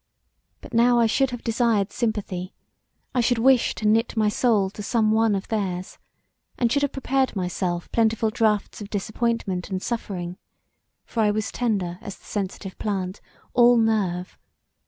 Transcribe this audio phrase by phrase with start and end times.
[0.61, 2.55] But now I should have desired sympathy;
[3.13, 5.99] I should wish to knit my soul to some one of theirs,
[6.57, 10.37] and should have prepared for myself plentiful draughts of disappointment and suffering;
[11.05, 13.21] for I was tender as the sensitive plant,
[13.53, 14.39] all nerve.